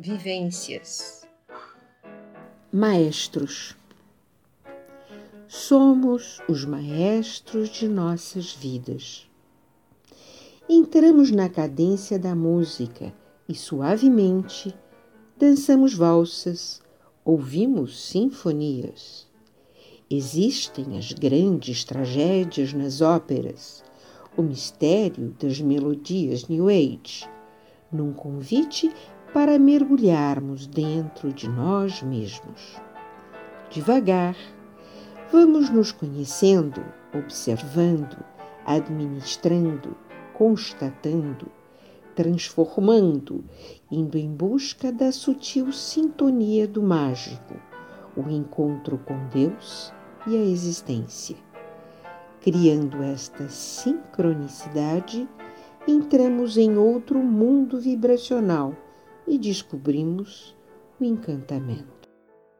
[0.00, 1.26] Vivências.
[2.72, 3.74] Maestros.
[5.48, 9.28] Somos os maestros de nossas vidas.
[10.68, 13.12] Entramos na cadência da música
[13.48, 14.72] e suavemente
[15.36, 16.80] dançamos valsas,
[17.24, 19.26] ouvimos sinfonias.
[20.08, 23.82] Existem as grandes tragédias nas óperas,
[24.36, 27.28] o mistério das melodias New Age,
[27.90, 28.94] num convite
[29.32, 32.76] para mergulharmos dentro de nós mesmos.
[33.70, 34.34] Devagar,
[35.30, 36.82] vamos nos conhecendo,
[37.14, 38.16] observando,
[38.64, 39.94] administrando,
[40.32, 41.46] constatando,
[42.14, 43.44] transformando,
[43.90, 47.54] indo em busca da sutil sintonia do mágico,
[48.16, 49.92] o encontro com Deus
[50.26, 51.36] e a existência.
[52.40, 55.28] Criando esta sincronicidade,
[55.86, 58.74] entramos em outro mundo vibracional
[59.28, 60.56] e descobrimos
[61.00, 62.07] o encantamento.